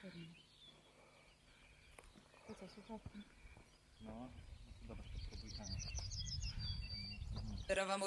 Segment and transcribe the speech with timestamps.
[0.00, 0.06] To
[2.54, 3.18] co, słuchawki?
[4.00, 4.12] No,
[4.88, 5.66] dobra, spróbuj tam.
[7.68, 7.98] Trava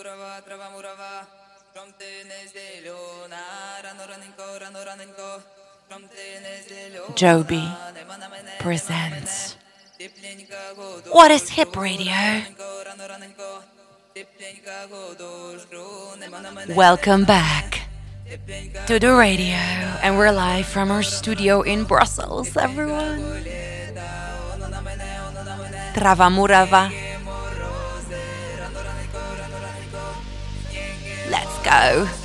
[0.71, 1.25] murava,
[1.73, 4.83] frontene zeliona, rano ranenko, rano
[6.67, 7.15] zeliona.
[7.15, 7.71] Jobee
[8.59, 9.57] presents
[11.13, 12.13] What is Hip Radio?
[16.75, 17.82] Welcome back
[18.87, 19.61] to the radio,
[20.01, 23.21] and we're live from our studio in Brussels, everyone.
[25.93, 26.89] Travamurava.
[31.29, 32.22] Let's go.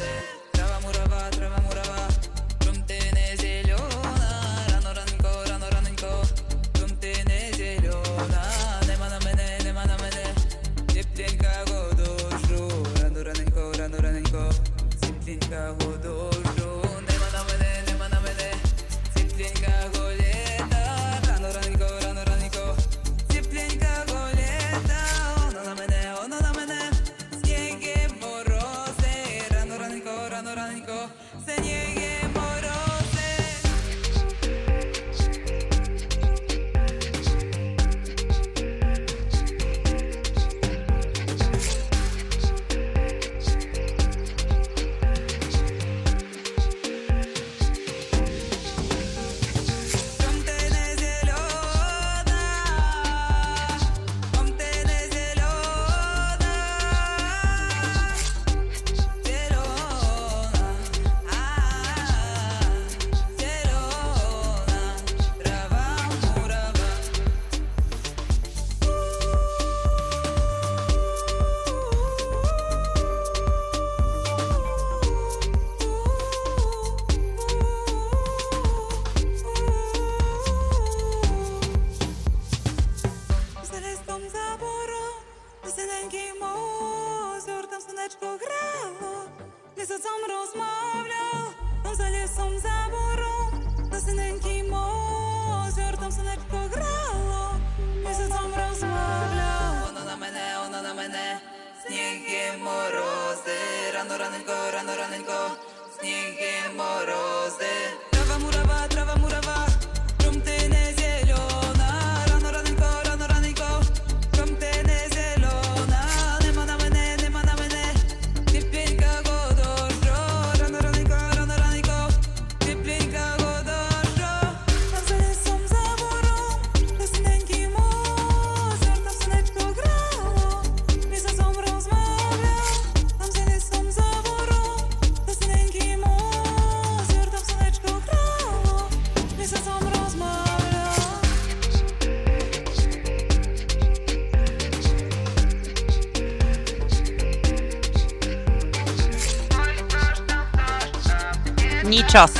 [152.09, 152.33] Nichos.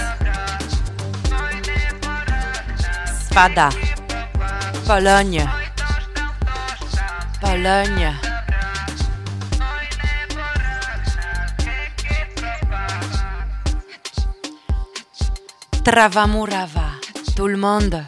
[3.21, 3.69] Spada.
[4.87, 5.47] Pologne.
[7.39, 8.17] Pologne.
[15.85, 16.93] Travamurava.
[17.37, 18.07] Tout le monde.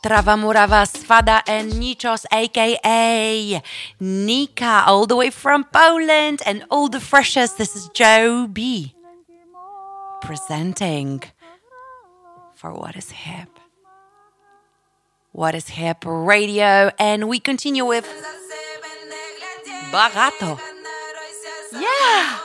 [0.00, 3.60] Travamurava Svada and Nichos, aka
[3.98, 7.58] Nika, all the way from Poland, and all the freshest.
[7.58, 8.94] This is Jobee
[10.20, 11.22] presenting
[12.54, 13.48] for What is Hip.
[15.32, 18.06] What is Hip Radio, and we continue with
[19.92, 20.58] Barato.
[21.72, 22.38] Yeah!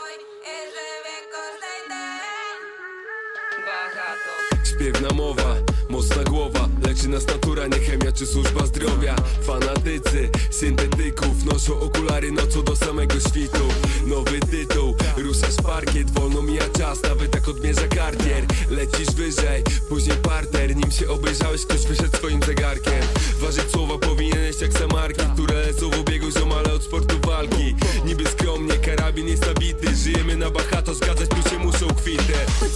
[4.63, 5.55] Śpiewna mowa,
[5.89, 9.15] mocna głowa Leczy nas natura, nie chemia czy służba zdrowia.
[9.41, 13.67] Fanatycy syntetyków noszą okulary nocą do samego świtu.
[14.07, 18.45] Nowy tytuł, ruszasz parkiet, wolno mija czas, nawet tak odmierza kartier.
[18.69, 23.03] Lecisz wyżej, później parter, nim się obejrzałeś, ktoś wyszedł swoim zegarkiem.
[23.39, 27.75] Ważyć słowa powinieneś jak samarki, które lecą w obiegu ziomale od sportu walki.
[28.05, 32.33] Niby skromnie, karabin jest nabity, żyjemy na bachato, zgadzać tu się muszą kwity.
[32.59, 32.71] Chodź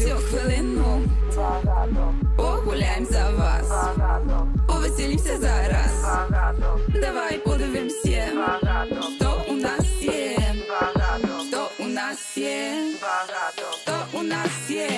[0.00, 1.02] цю хвилину
[2.36, 3.72] погуляємо за вас,
[4.68, 6.06] повеселімся зараз.
[6.88, 8.28] Давай подивимося,
[9.18, 10.38] що у нас є,
[11.50, 12.72] що у нас є,
[13.84, 14.90] що у нас є.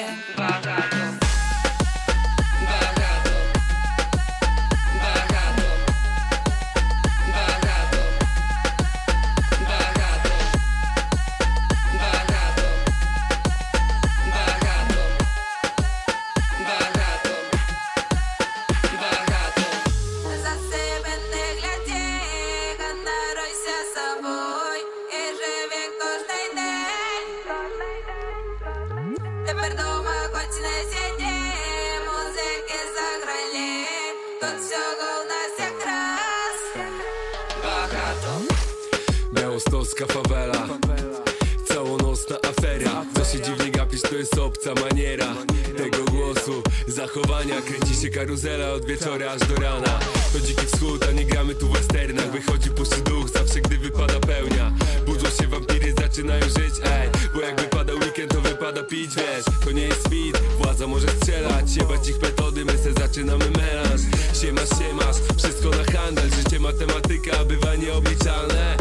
[44.23, 45.35] Jest obca maniera
[45.77, 49.99] Tego głosu, zachowania Kręci się karuzela od wieczora aż do rana.
[50.33, 52.31] To dziki wschód, a nie gramy tu w westernach.
[52.31, 54.71] Wychodzi puszczy duch zawsze, gdy wypada pełnia.
[55.05, 57.09] Budzą się wampiry, zaczynają żyć, ej.
[57.33, 59.45] Bo jak wypada weekend, to wypada pić, wiesz.
[59.65, 61.73] To nie jest speed, władza może strzelać.
[61.75, 64.01] Siebać ich metody, my se zaczynamy melanż.
[64.41, 66.29] Siemasz, siemasz, wszystko na handel.
[66.29, 68.77] Życie matematyka, bywa nieobliczalne.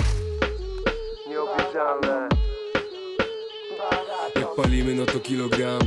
[1.29, 2.32] Nieobliczalne
[4.63, 5.81] palimy, no to kilogram.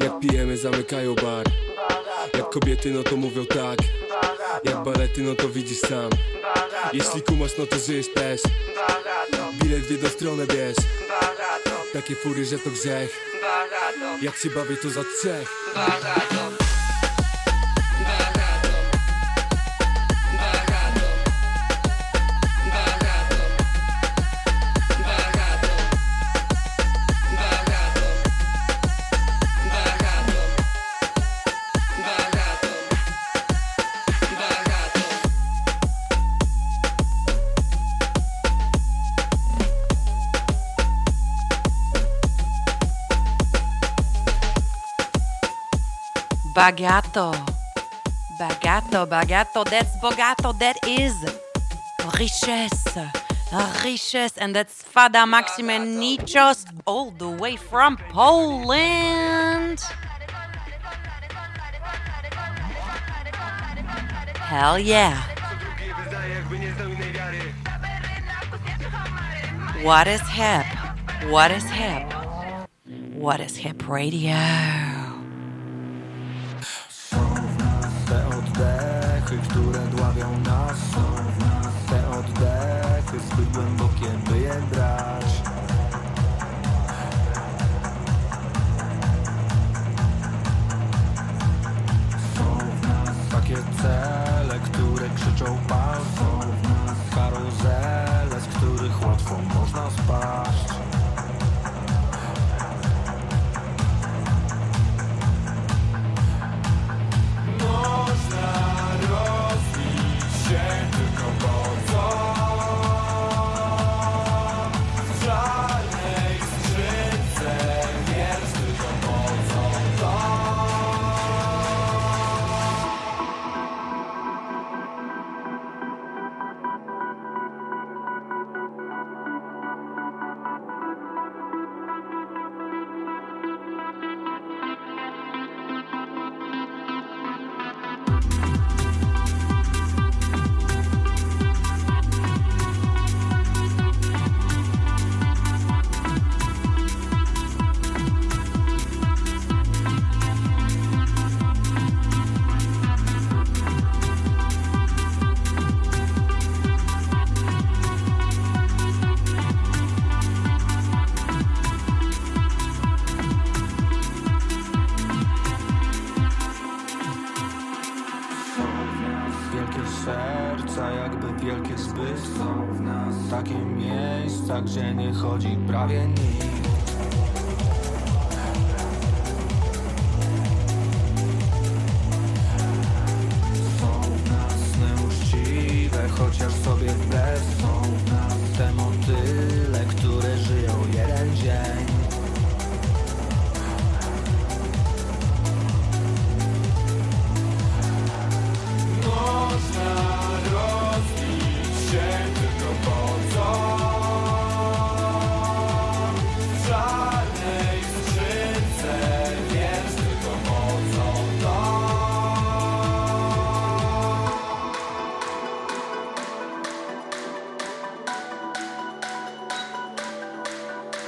[0.00, 1.46] Jak pijemy, zamykają bar.
[2.34, 3.78] Jak kobiety, no to mówią tak.
[4.64, 6.10] Jak balety, no to widzisz sam.
[6.92, 8.40] Jeśli kumasz, no to żyjesz też.
[9.62, 10.76] Bilet w jedną stronę bierz.
[11.92, 13.20] Takie fury, że to grzech.
[14.22, 15.48] Jak się bawię, to za trzech
[46.64, 47.30] Bagato.
[48.40, 49.68] Bagato, bagato.
[49.68, 50.58] That's bogato.
[50.58, 51.12] That is
[52.18, 52.96] richesse.
[53.84, 54.38] Richesse.
[54.38, 59.78] And that's Fada Maxime Nichos all the way from Poland.
[64.36, 65.20] Hell yeah.
[69.82, 70.64] What is hip?
[71.28, 72.10] What is hip?
[73.12, 75.03] What is hip radio?
[80.14, 80.80] Dławią nas
[81.88, 85.42] Te oddechy zbyt głębokie, by je brać.
[92.34, 98.03] Są w nas takie cele, które krzyczą pal Są w nas karuzele,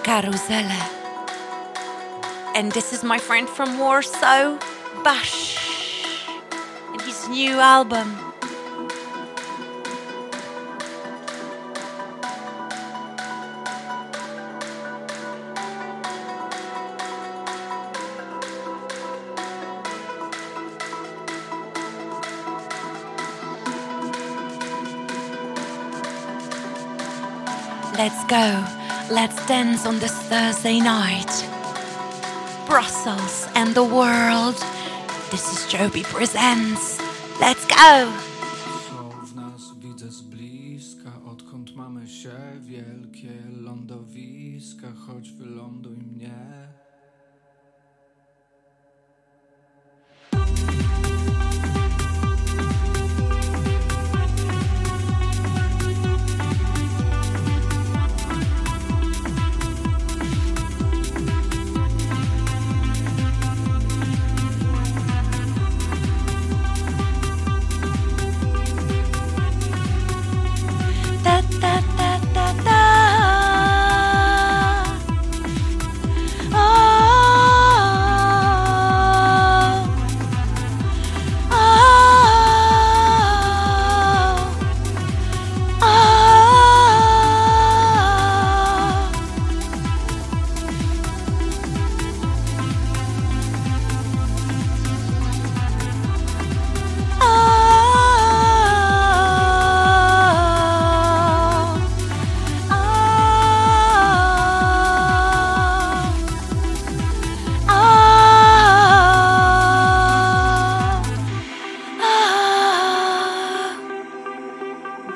[0.06, 0.70] Karuzele.
[2.54, 4.56] And this is my friend from Warsaw,
[5.02, 5.58] Bash,
[6.92, 8.16] and his new album.
[27.98, 28.75] Let's go.
[29.10, 31.30] Let's dance on this Thursday night.
[32.66, 34.56] Brussels and the world.
[35.30, 36.98] This is Jobee Presents
[37.38, 38.35] Let's go!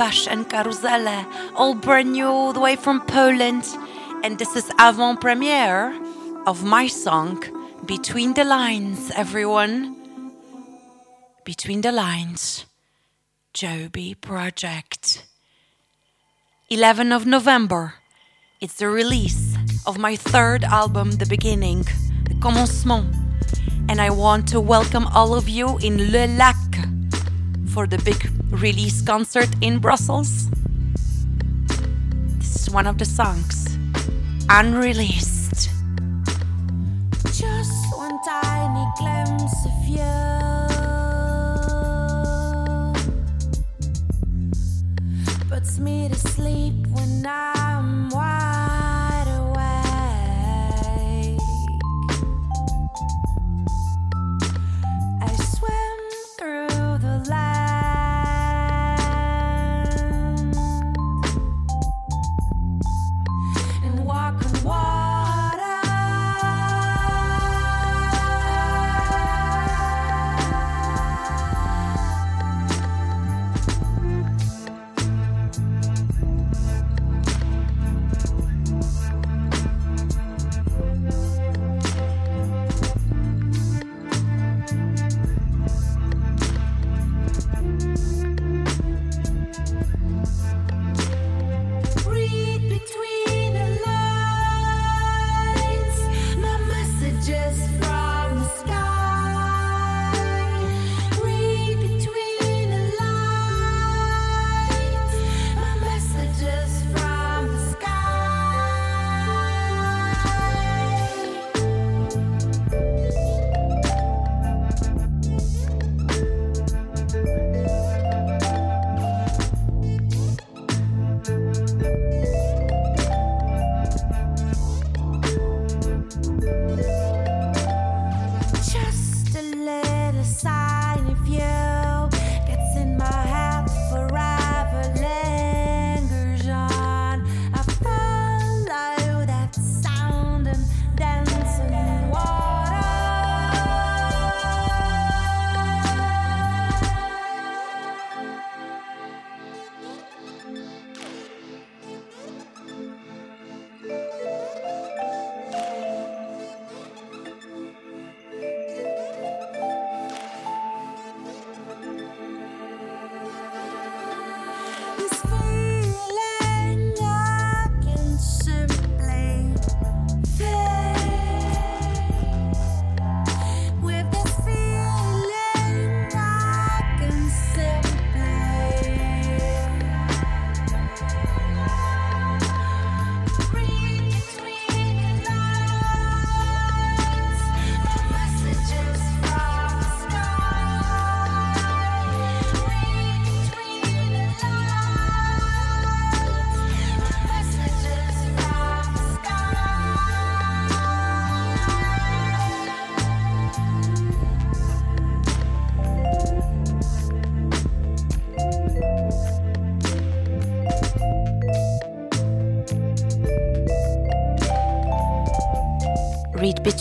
[0.00, 3.66] Bash and Karuzele, all brand new all the way from Poland.
[4.24, 5.92] And this is avant premiere
[6.46, 7.44] of my song,
[7.84, 9.94] Between the Lines, everyone.
[11.44, 12.64] Between the Lines,
[13.52, 15.26] Jobee Project.
[16.70, 17.96] 11 of November,
[18.58, 19.54] it's the release
[19.84, 21.84] of my third album, The Beginning,
[22.24, 23.14] The Commencement.
[23.90, 26.56] And I want to welcome all of you in Le Lac
[27.74, 30.50] for the big release concert in Brussels.
[32.38, 33.78] This is one of the songs
[34.48, 35.70] unreleased.
[37.32, 40.00] Just one tiny glimpse of you
[45.48, 48.39] puts me to sleep when I'm wide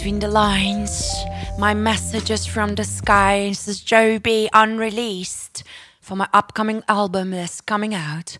[0.09, 1.13] between the lines.
[1.59, 3.49] my messages from the sky.
[3.49, 5.63] This is Jobee unreleased
[6.01, 8.37] for my upcoming album that's coming out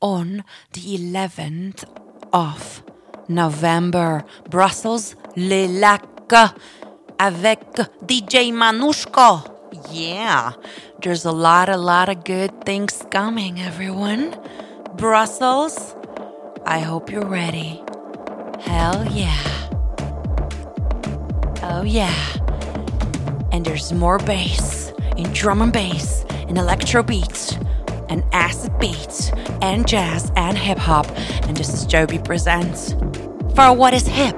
[0.00, 1.82] on the 11th
[2.32, 2.82] of
[3.28, 4.24] November.
[4.50, 6.54] Brussels, Les Lacs
[7.18, 7.60] avec
[8.06, 9.50] DJ Manushko.
[9.90, 10.52] Yeah,
[11.02, 14.36] there's a lot, a lot of good things coming, everyone.
[14.96, 15.96] Brussels,
[16.64, 17.82] I hope you're ready.
[18.60, 19.69] Hell yeah.
[21.62, 22.14] Oh yeah.
[23.52, 27.56] And there's more bass in drum and bass, in electro beats,
[28.08, 31.06] and acid beats, and jazz and hip hop.
[31.42, 32.92] And this is Jobee Presents
[33.54, 34.36] for What is Hip.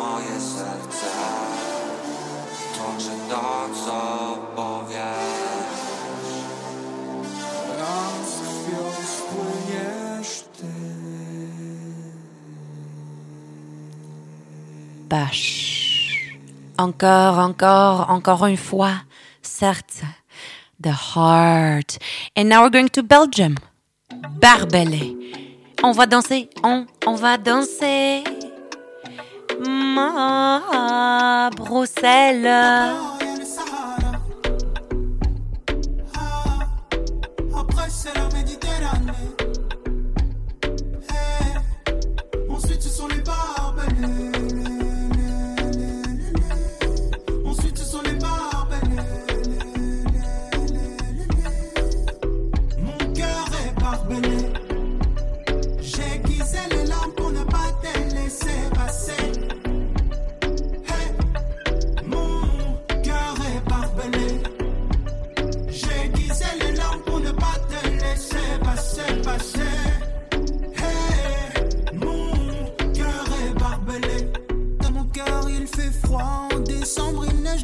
[0.00, 1.12] Moje serce
[2.74, 3.98] Toczy to, co
[4.56, 5.60] powiesz
[7.80, 8.84] A z krwią
[9.14, 11.00] spłyniesz ty
[15.08, 15.60] Bash.
[16.78, 19.00] Encore, encore, encore une fois.
[19.42, 20.04] Certes.
[20.80, 21.98] The heart.
[22.36, 23.56] And now we're going to Belgium.
[24.40, 25.16] Barbelé.
[25.82, 28.22] On va danser, on, on va danser.
[29.66, 32.46] Ma Bruxelles.
[37.54, 39.12] Après c'est la Méditerranée.
[42.48, 44.39] Ensuite ce sont les barbelés.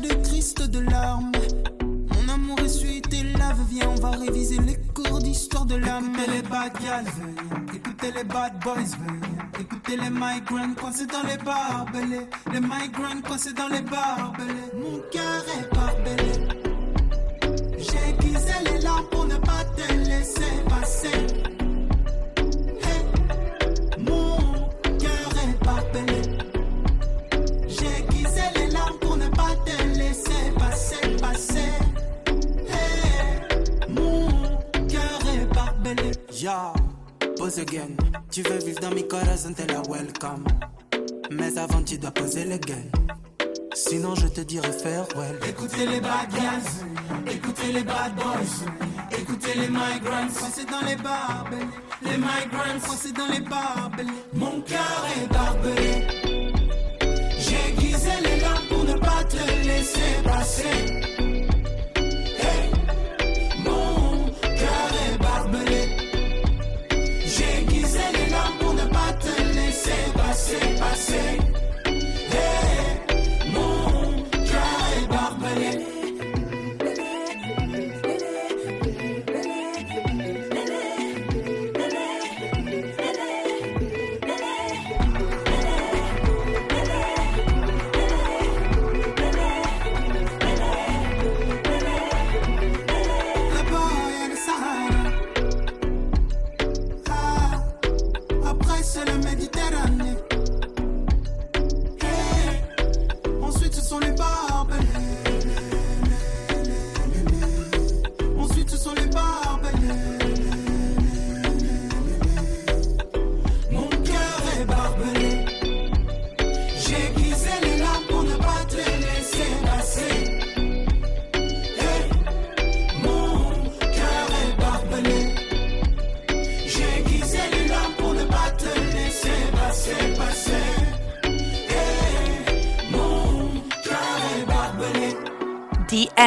[0.01, 1.33] de Christ de larmes.
[1.83, 6.13] Mon amour essuie tes laves, viens, on va réviser les cours d'histoire de l'âme.
[6.15, 7.05] Écoutez les bad gals,
[7.75, 8.97] écoutez les bad boys,
[9.61, 12.27] écoutez les migrants quand c'est dans les barbelés.
[12.53, 14.71] Les migrants quand c'est dans les barbelés.
[14.75, 16.33] Mon cœur est barbelé.
[17.79, 21.56] J'ai épuisé les larmes pour ne pas te laisser passer.
[36.39, 36.71] Ya,
[37.39, 37.97] pose again.
[38.31, 40.45] Tu veux vivre dans mes corazons, t'es la welcome.
[41.31, 42.85] Mais avant, tu dois poser le gain.
[43.73, 45.39] Sinon, je te dirai farewell.
[45.49, 48.67] Écoutez les bad gals, écoutez les bad boys,
[49.19, 51.67] écoutez les migrants, coincés dans les barbelés.
[52.03, 54.13] Les migrants, coincés dans les barbelés.
[54.35, 56.07] Mon cœur est barbelé.
[57.39, 61.16] J'ai aiguisé les larmes pour ne pas te laisser passer.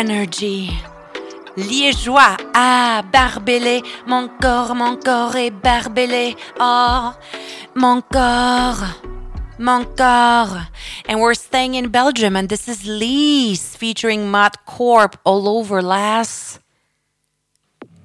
[0.10, 0.72] Energy.
[1.56, 7.12] Liégeois, ah, barbelé, mon corps, mon corps est barbelé, oh,
[7.76, 8.86] mon corps,
[9.60, 10.66] mon corps.
[11.08, 16.60] And we're staying in Belgium, and this is Lease featuring Matt Corp all over Lass.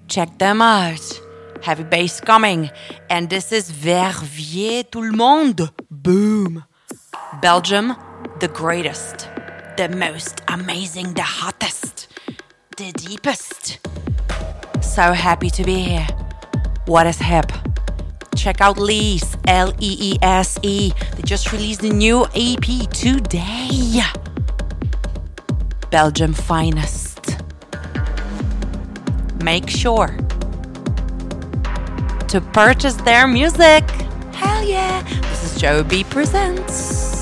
[0.06, 1.20] Check them out.
[1.62, 2.70] Heavy bass coming.
[3.08, 5.70] And this is Verviers tout le monde.
[5.90, 6.64] Boom.
[7.40, 7.96] Belgium,
[8.40, 9.28] the greatest,
[9.76, 11.83] the most amazing, the hottest,
[12.76, 13.78] the deepest.
[14.82, 16.06] So happy to be here.
[16.86, 17.52] What is hip?
[18.34, 20.92] Check out Leese, L E E S E.
[21.14, 24.00] They just released a new EP today.
[25.90, 27.36] Belgium finest.
[29.42, 30.08] Make sure
[32.28, 33.88] to purchase their music.
[34.32, 35.02] Hell yeah!
[35.30, 37.13] This is Jobee Presents.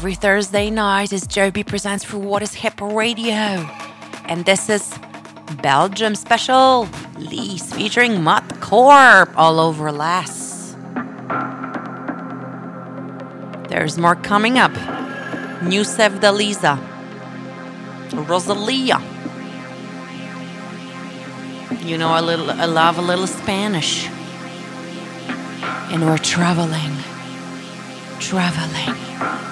[0.00, 3.68] Every Thursday night is Jobee presents for What is Hip Radio.
[4.24, 4.98] And this is
[5.60, 6.88] Belgium special.
[7.16, 10.74] Leese featuring Mutt Corp all over less.
[13.68, 14.72] There's more coming up.
[15.62, 16.78] New Sevdaliza.
[18.26, 19.02] Rosalia.
[21.84, 24.08] You know, I, little, I love a little Spanish.
[25.92, 26.96] And we're traveling.
[28.18, 29.49] Traveling.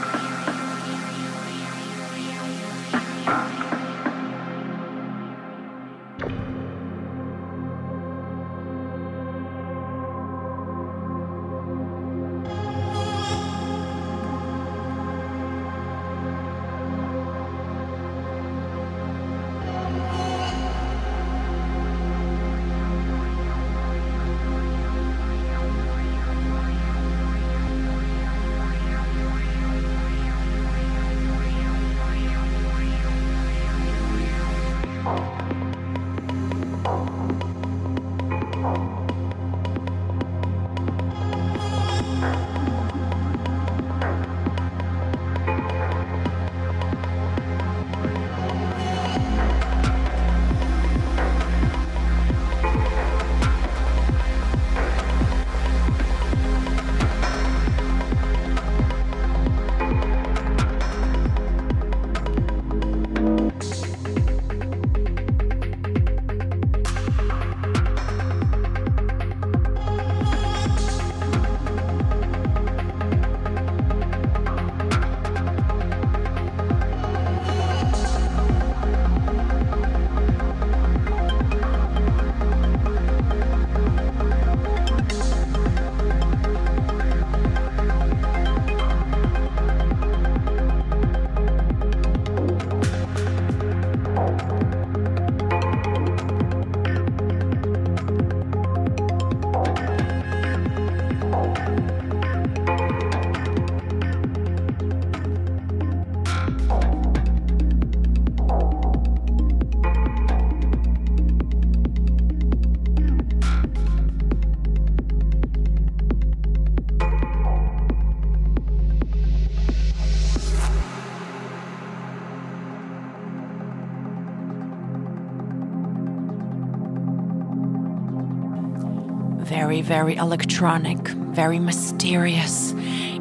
[129.88, 130.98] Very, electronic,
[131.32, 132.74] very mysterious.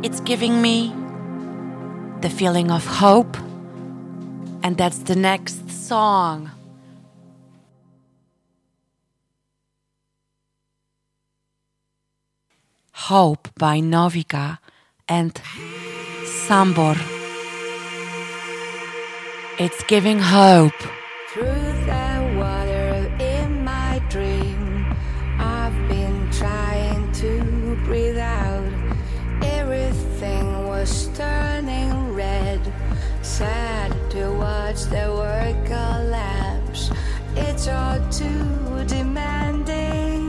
[0.03, 0.93] It's giving me
[2.19, 3.37] the feeling of hope.
[4.63, 6.51] And that's the next song.
[12.91, 14.59] Hope by Novika
[15.07, 15.33] and
[16.25, 16.97] Sambor.
[19.57, 20.81] It's giving hope.
[30.87, 32.61] Was turning red.
[33.21, 36.91] Sad to watch the world collapse.
[37.35, 40.23] It's all too demanding.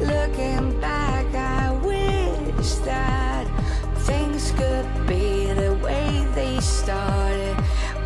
[0.00, 3.46] Looking back, I wish that
[4.08, 7.56] things could be the way they started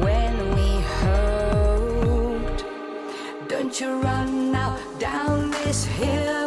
[0.04, 2.64] when we hoped.
[3.48, 6.37] Don't you run now down this hill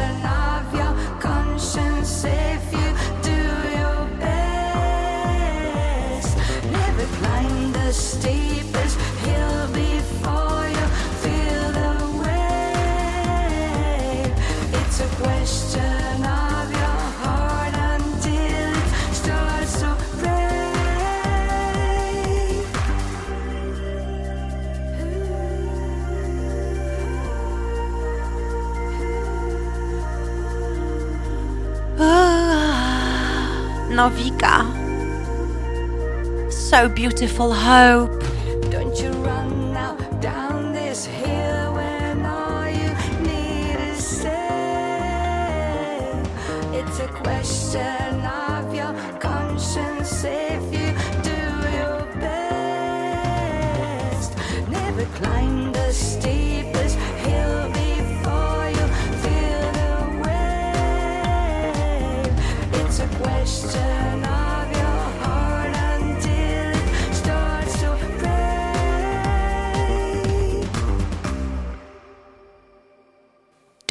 [0.00, 0.39] and
[36.50, 38.19] So beautiful hope.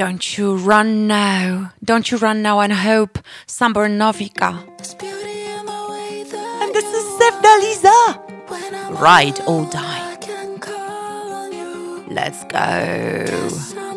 [0.10, 4.58] Don't you run now, don't you run now and hope, Sambor Novika.
[6.62, 9.00] And this is Sevdaliza.
[9.00, 10.18] Ride or die.
[12.10, 13.89] Let's go.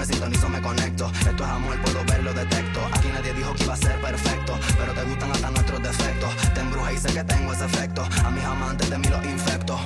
[0.00, 1.10] me sintonizo, me conecto.
[1.28, 2.80] Esto es amor, puedo verlo, detecto.
[2.94, 6.36] Aquí nadie dijo que iba a ser perfecto, pero te gustan hasta nuestros defectos.
[6.54, 8.08] Te embrujé y sé que tengo ese efecto.
[8.24, 9.78] A mis amantes de mí los infecto.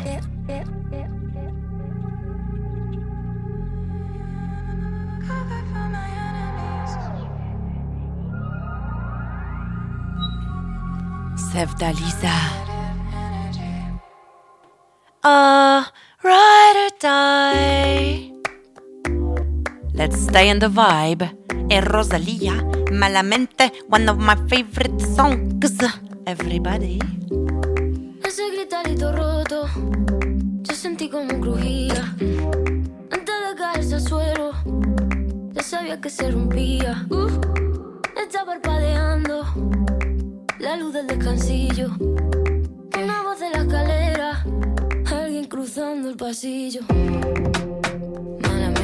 [11.53, 12.35] Sevdaliza.
[15.25, 15.93] A
[16.23, 17.74] ride or die.
[20.05, 21.35] Let's stay in the vibe.
[21.71, 25.79] Es Rosalía, malamente, one of my favorite songs.
[26.27, 26.99] Everybody.
[28.23, 29.67] Ese gritarito roto,
[30.61, 32.15] yo sentí como crujía.
[33.13, 34.53] Antes de caerse al suelo,
[35.55, 37.07] ya sabía que se rompía.
[37.09, 37.41] Uh,
[38.23, 39.47] está parpadeando
[40.59, 41.89] la luz del descansillo.
[41.99, 44.45] Una voz de la escalera,
[45.07, 46.83] alguien cruzando el pasillo.
[48.43, 48.84] Malamente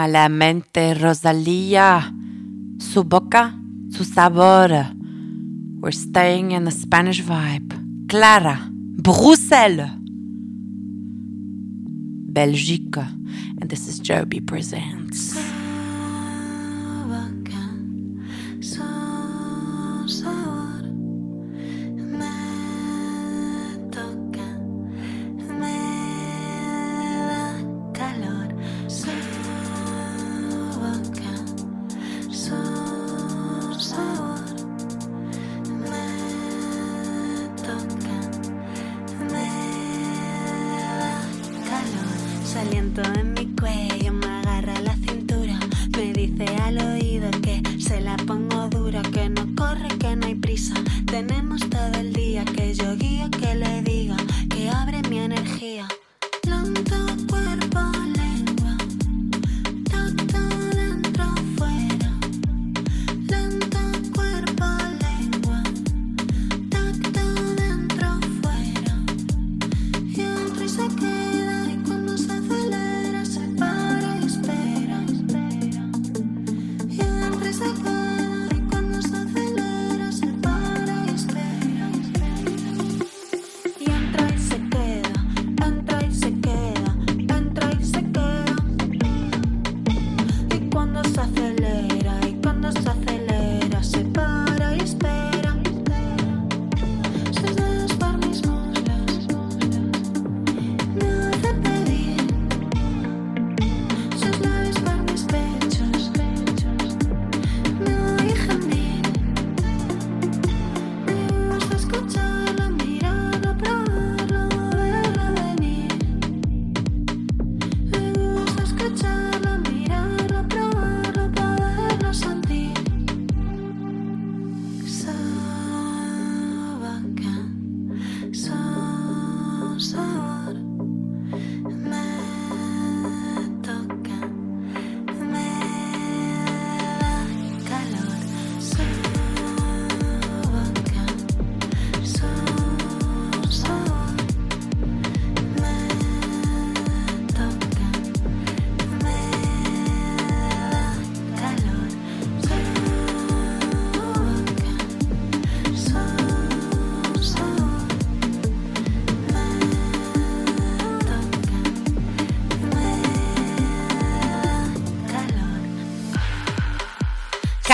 [0.00, 2.10] Malamente, Rosalia.
[2.78, 3.54] Su boca,
[3.90, 4.70] su sabor.
[5.78, 7.74] We're staying in the Spanish vibe.
[8.08, 9.90] Clara, Bruxelles,
[12.32, 13.04] Belgique.
[13.60, 15.49] And this is Jobee Presents.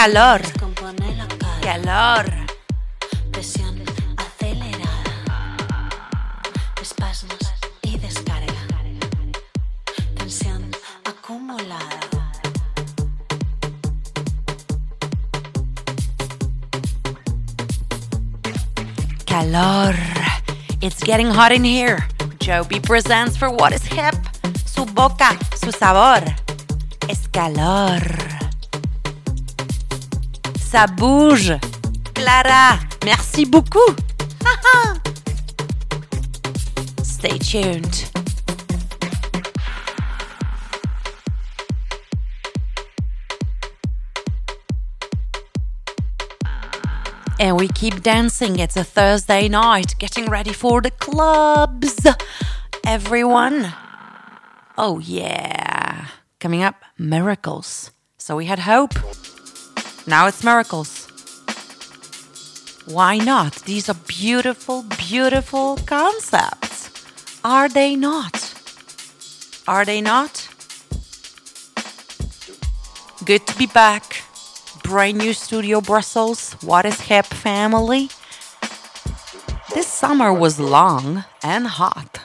[0.06, 0.40] Calor.
[1.62, 2.26] Calor.
[3.32, 3.82] Presión
[4.16, 5.88] acelerada.
[6.80, 7.38] Espasmos
[7.82, 8.54] y descarga.
[10.16, 10.70] Tensión
[11.04, 12.30] acumulada.
[19.26, 19.96] Calor.
[20.82, 22.06] It's getting hot in here.
[22.38, 24.14] Joby presents for what is hip.
[24.66, 26.22] Su boca, su sabor.
[27.08, 28.25] Es calor.
[30.68, 31.52] Ça bouge.
[32.12, 33.94] Clara, merci beaucoup.
[37.04, 38.10] Stay tuned.
[47.38, 48.58] And we keep dancing.
[48.58, 52.04] It's a Thursday night, getting ready for the clubs.
[52.84, 53.72] Everyone.
[54.76, 56.06] Oh, yeah.
[56.40, 57.92] Coming up, miracles.
[58.18, 58.94] So we had hope.
[60.08, 61.08] Now it's miracles.
[62.86, 63.54] Why not?
[63.64, 66.90] These are beautiful, beautiful concepts.
[67.42, 68.54] Are they not?
[69.66, 70.48] Are they not?
[73.24, 74.22] Good to be back.
[74.84, 76.52] Brand new studio Brussels.
[76.62, 78.08] What is hip, family?
[79.74, 82.20] This summer was long and hot.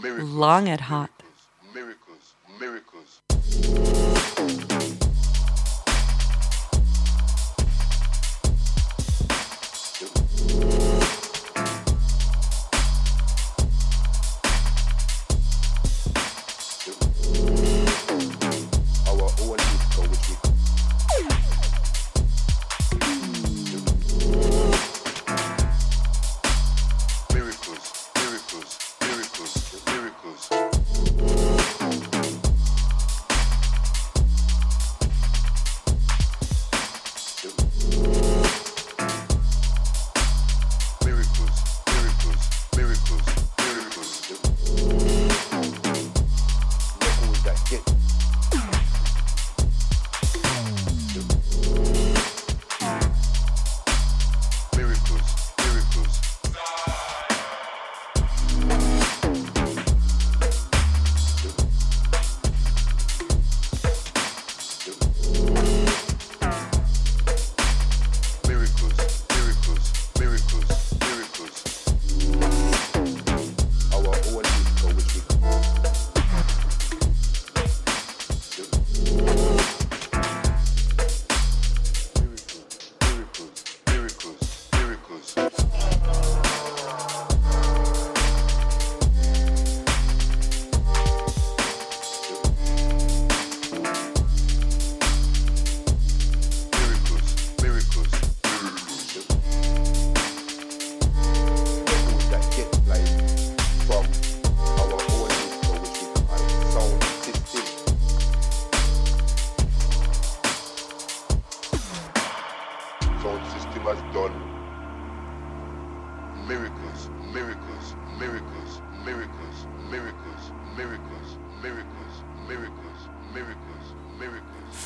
[0.00, 1.10] Long and hot.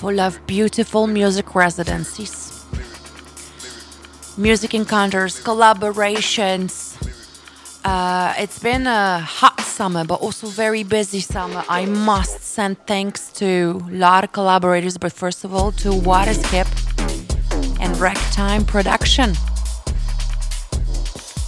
[0.07, 2.65] Full of beautiful music residencies,
[4.39, 6.95] music encounters, collaborations.
[7.85, 11.65] Uh, it's been a hot summer, but also very busy summer.
[11.69, 16.69] I must send thanks to a lot of collaborators, but first of all to Waterskip
[17.81, 19.35] and Ragtime Production.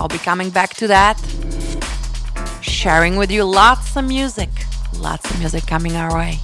[0.00, 1.16] I'll be coming back to that,
[2.61, 4.50] sharing with you lots of music,
[4.98, 6.40] lots of music coming our way.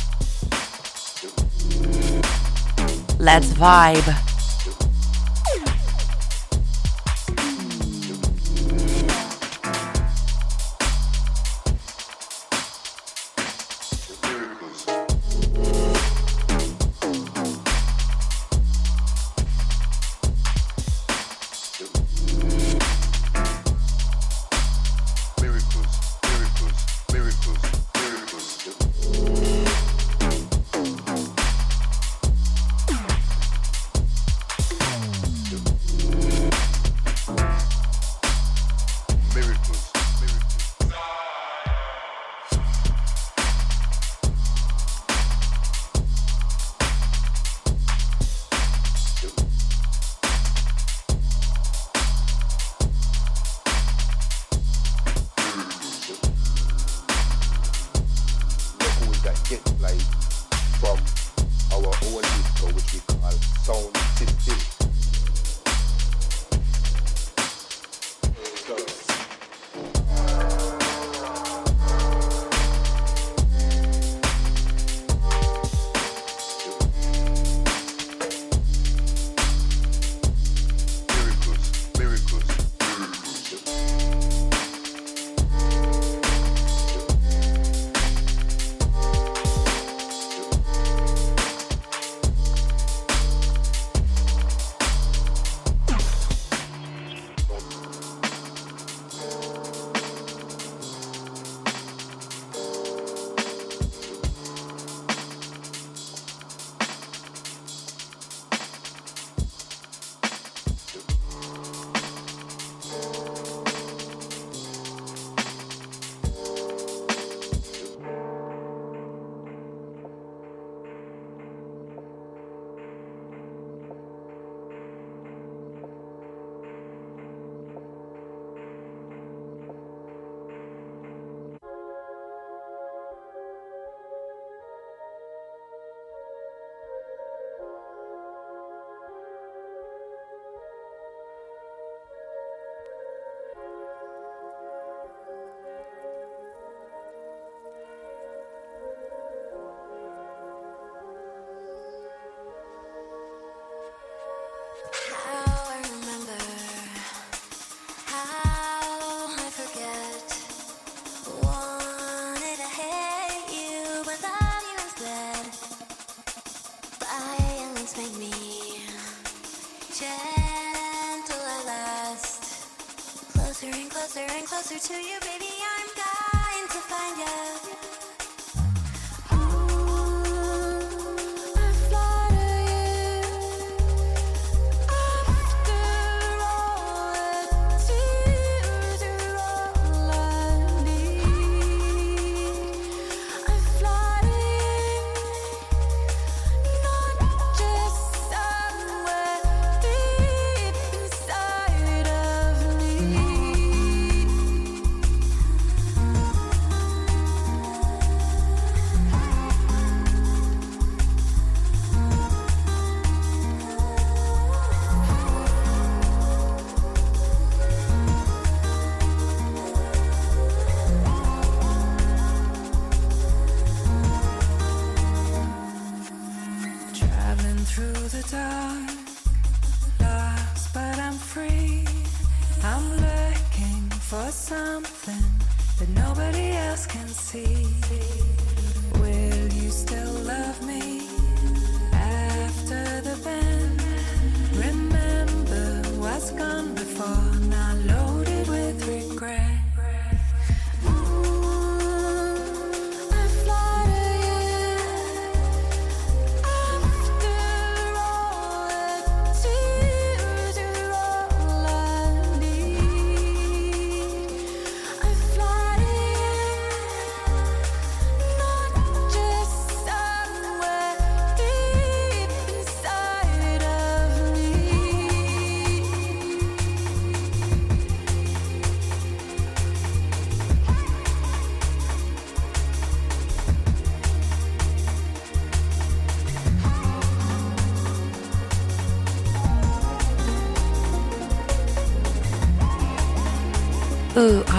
[3.25, 4.34] Let's vibe.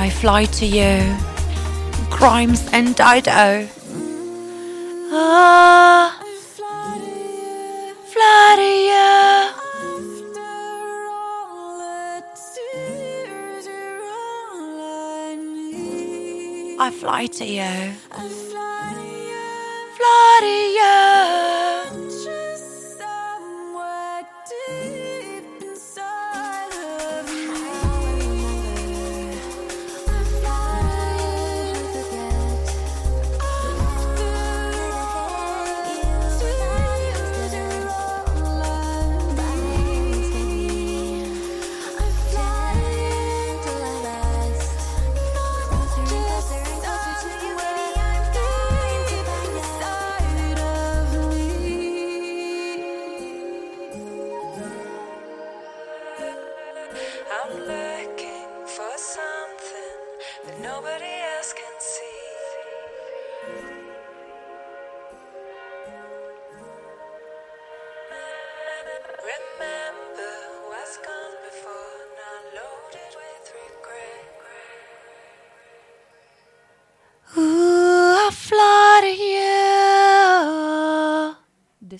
[0.05, 1.17] I fly to you.
[2.11, 3.67] Grimes and Dido.
[5.11, 6.21] Ah,
[8.13, 9.15] fly to you.
[16.79, 18.34] I fly to you.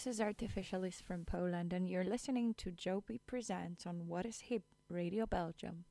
[0.05, 4.61] This is Artificialist from Poland, and you're listening to Jobee Presents on What is Hip
[4.87, 5.85] Radio Belgium.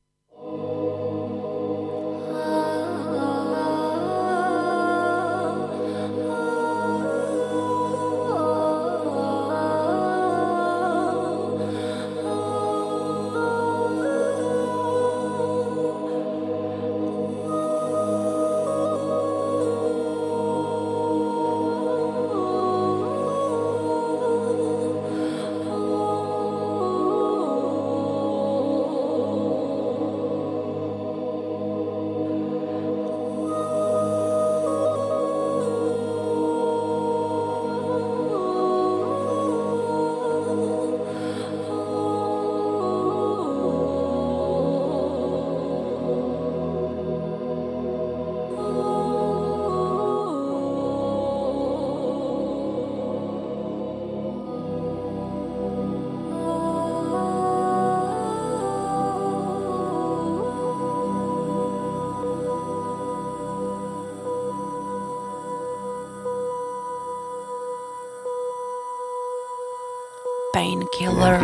[70.95, 71.41] Painkiller.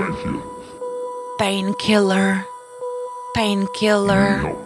[1.37, 2.47] Painkiller.
[3.35, 4.57] Painkiller.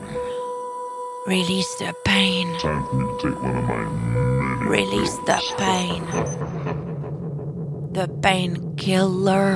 [1.26, 2.52] Release the pain.
[2.52, 6.04] take one of my Release the pain.
[7.94, 9.50] The painkiller.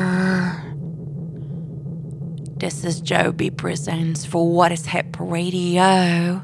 [2.56, 6.40] This is Jobee Presents for What is Hip Radio.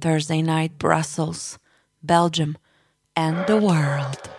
[0.00, 1.58] Thursday night, Brussels,
[2.02, 2.56] Belgium,
[3.14, 4.30] and the world.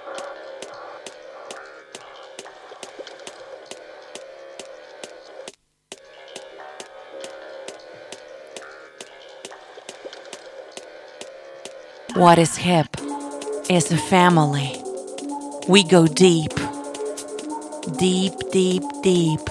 [12.16, 12.96] What is hip
[13.70, 14.72] is a family.
[15.68, 16.54] We go deep,
[17.98, 19.42] deep, deep, deep.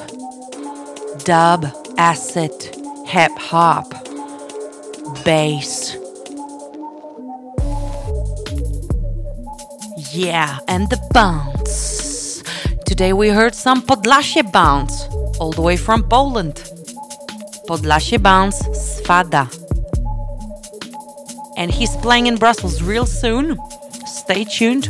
[1.24, 1.66] Dub,
[1.98, 2.54] acid,
[3.04, 3.92] hip hop,
[5.26, 5.94] bass.
[10.14, 12.42] Yeah, and the bounce.
[12.86, 15.04] Today we heard some Podlasie bounce,
[15.38, 16.54] all the way from Poland.
[17.68, 19.63] Podlasie bounce, Svada
[21.64, 23.58] and he's playing in Brussels real soon.
[24.04, 24.86] Stay tuned.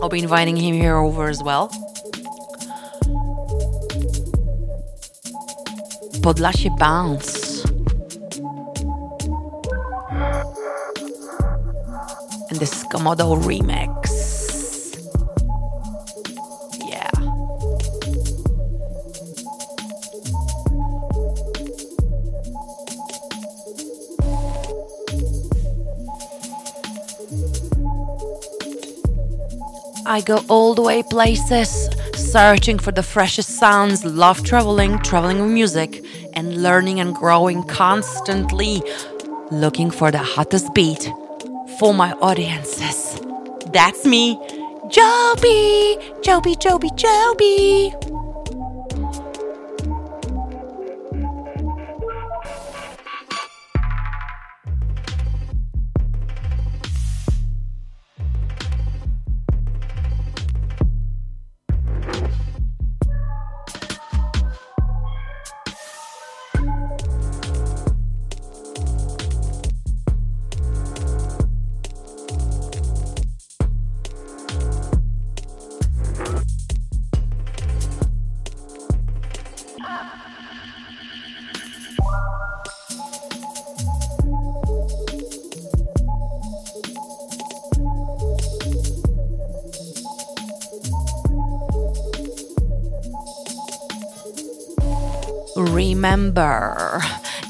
[0.00, 1.68] I'll be inviting him here over as well.
[6.22, 7.64] Podlasie Bounce.
[12.50, 14.09] And this Komodo remix.
[30.20, 35.50] I go all the way places, searching for the freshest sounds, love traveling, traveling with
[35.50, 36.04] music,
[36.34, 38.82] and learning and growing constantly,
[39.50, 41.10] looking for the hottest beat
[41.78, 43.18] for my audiences.
[43.72, 44.36] That's me,
[44.90, 48.09] Jobee, Jobee, Jobee, Jobee.
[96.10, 96.98] Remember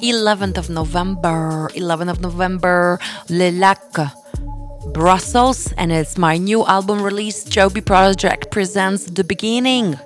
[0.02, 2.98] 11th of November, 11th of November,
[3.30, 3.80] Le Lac,
[4.92, 7.42] Brussels, and it's my new album release.
[7.42, 9.98] Jobee Project presents The Beginning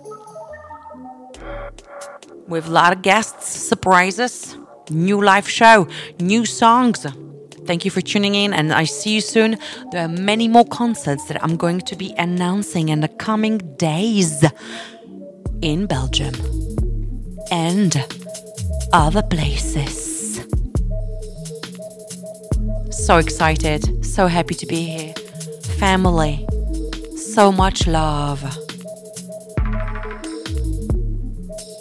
[2.46, 4.56] with a lot of guests, surprises,
[4.88, 5.88] new live show,
[6.20, 7.04] new songs.
[7.66, 9.58] Thank you for tuning in, and I see you soon.
[9.90, 14.44] There are many more concerts that I'm going to be announcing in the coming days
[15.60, 16.34] in Belgium
[17.50, 18.23] and
[18.92, 20.40] other places.
[22.90, 25.14] So excited, so happy to be here.
[25.78, 26.46] Family,
[27.16, 28.42] so much love.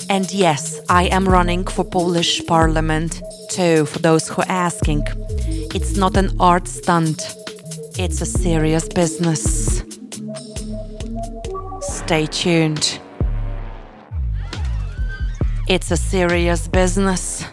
[0.10, 5.04] And yes, I am running for Polish Parliament too, for those who are asking.
[5.76, 7.36] It's not an art stunt,
[7.98, 9.84] it's a serious business.
[11.82, 13.00] Stay tuned.
[15.66, 17.46] It's a serious business.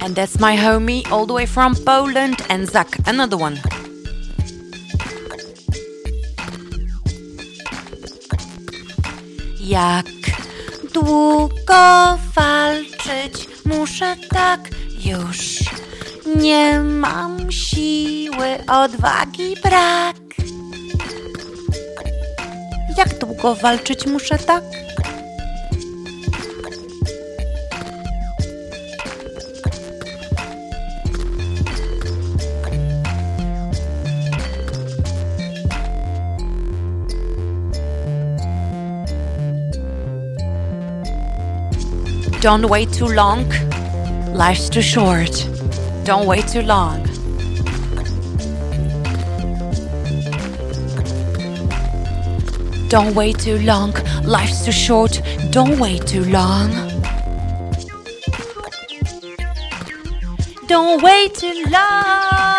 [0.00, 3.60] And that's my homie all the way from Poland and Zach, another one.
[9.64, 10.06] Jak
[10.92, 14.60] długo walczyć muszę tak
[15.04, 15.58] już?
[16.36, 20.16] Nie mam siły, odwagi brak.
[22.98, 24.64] Jak długo walczyć muszę tak?
[42.44, 43.48] Don't wait too long.
[44.34, 45.48] Life's too short.
[46.04, 47.02] Don't wait too long.
[52.90, 53.94] Don't wait too long.
[54.24, 55.22] Life's too short.
[55.52, 56.68] Don't wait too long.
[60.66, 62.53] Don't wait too long.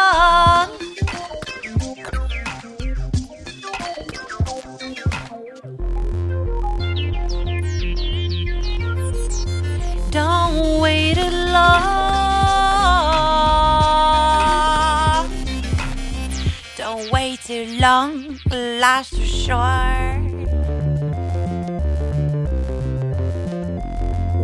[17.85, 18.39] Long.
[18.49, 20.23] Life's too short.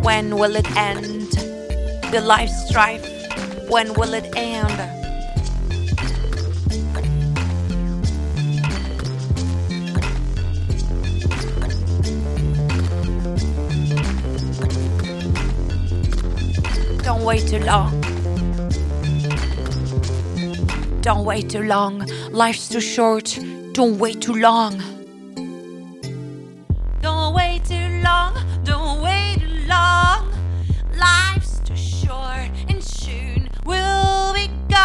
[0.06, 1.32] When will it end?
[2.12, 3.04] The life strife.
[3.68, 4.78] When will it end?
[17.02, 17.90] Don't wait too long.
[21.00, 22.06] Don't wait too long.
[22.32, 23.38] Life's too short.
[23.72, 24.80] Don't wait too long.
[27.02, 28.34] Don't wait too long.
[28.64, 30.32] Don't wait too long.
[30.98, 34.82] Life's too short and soon we'll be gone.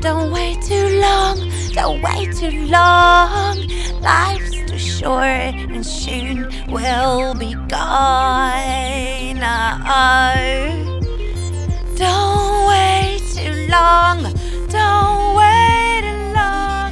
[0.00, 1.50] Don't wait too long.
[1.74, 3.58] Don't wait too long.
[4.00, 9.42] Life's too short and soon we'll be gone.
[9.86, 11.00] Oh.
[11.96, 14.32] Don't wait too long.
[14.76, 16.04] Don't wait
[16.38, 16.90] long.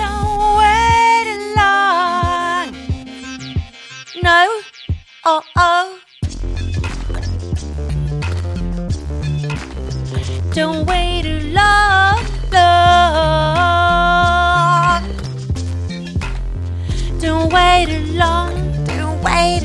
[0.00, 2.66] Don't wait long.
[4.22, 4.40] No.
[5.24, 5.98] Oh oh.
[10.54, 12.18] Don't wait long.
[12.52, 12.68] long.
[17.20, 18.84] Don't wait long.
[18.86, 19.57] Don't wait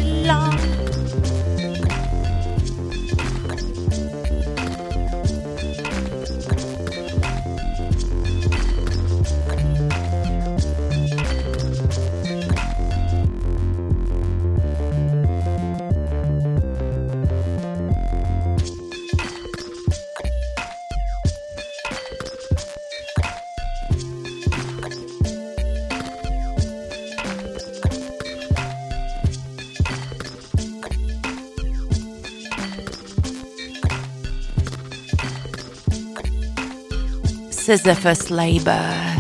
[37.74, 39.16] Sisyphus labor.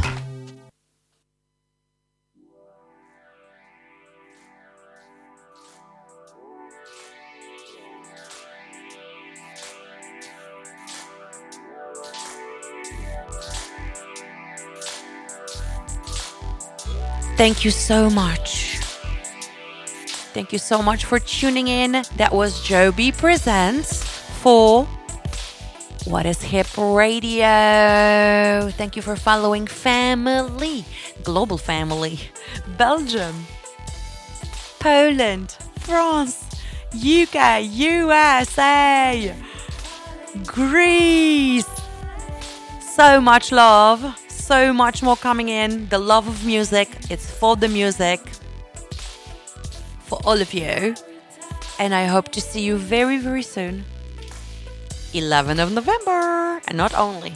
[17.35, 18.77] Thank you so much.
[20.35, 22.03] Thank you so much for tuning in.
[22.17, 24.87] That was Jobee Presents for
[26.05, 28.69] what is Hip Radio.
[28.71, 30.83] Thank you for following family,
[31.23, 32.19] global family,
[32.77, 33.45] Belgium,
[34.79, 36.45] Poland, France,
[36.93, 39.33] UK, USA,
[40.45, 41.69] Greece.
[42.81, 45.87] So much love, so much more coming in.
[45.87, 48.19] The love of music, it's for the music,
[49.99, 50.95] for all of you.
[51.79, 53.85] And I hope to see you very, very soon.
[55.13, 56.61] 11th of November.
[56.67, 57.33] And not only,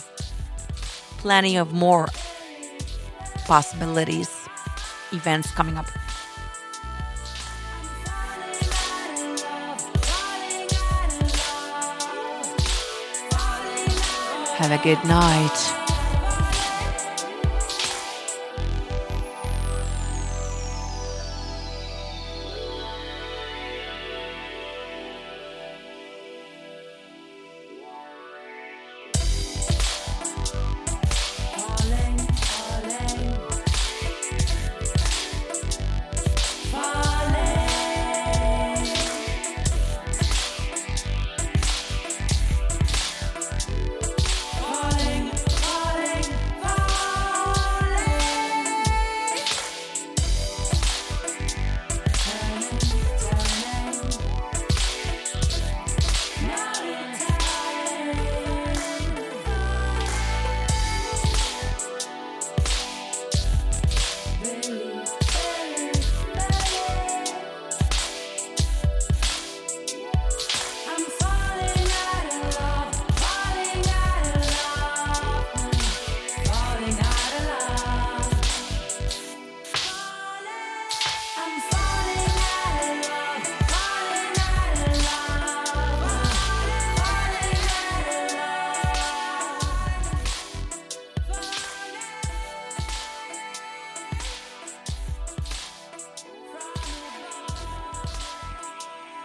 [1.19, 2.07] plenty of more
[3.45, 4.29] possibilities,
[5.11, 5.87] events coming up.
[14.57, 15.76] Have a good night.